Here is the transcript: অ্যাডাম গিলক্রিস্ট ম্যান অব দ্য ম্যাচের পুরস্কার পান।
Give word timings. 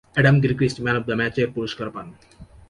অ্যাডাম 0.15 0.35
গিলক্রিস্ট 0.43 0.77
ম্যান 0.83 0.95
অব 0.99 1.03
দ্য 1.09 1.15
ম্যাচের 1.19 1.47
পুরস্কার 1.55 1.87
পান। 1.95 2.07